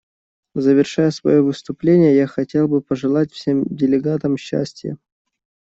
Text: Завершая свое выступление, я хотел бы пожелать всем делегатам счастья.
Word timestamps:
Завершая 0.55 1.11
свое 1.11 1.43
выступление, 1.43 2.15
я 2.15 2.25
хотел 2.25 2.67
бы 2.67 2.81
пожелать 2.81 3.31
всем 3.31 3.65
делегатам 3.65 4.35
счастья. 4.35 4.97